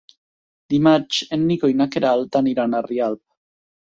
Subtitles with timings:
[0.73, 3.21] Dimarts en Nico i na Queralt aniran a Rialp.